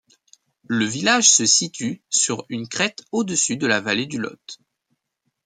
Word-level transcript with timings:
Le 0.65 0.83
village 0.83 1.29
se 1.29 1.45
situe 1.45 2.01
sur 2.09 2.47
une 2.49 2.67
crête 2.67 3.05
au-dessus 3.11 3.55
de 3.55 3.67
la 3.67 3.81
vallée 3.81 4.07
du 4.07 4.17
Lot. 4.17 4.57